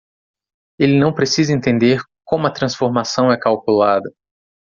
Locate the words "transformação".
2.51-3.31